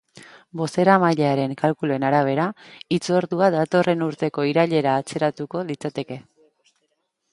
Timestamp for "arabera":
2.09-2.47